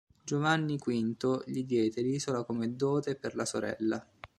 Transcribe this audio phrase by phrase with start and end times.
[0.23, 4.03] Giovanni V gli diede l'isola come dote per la sorella.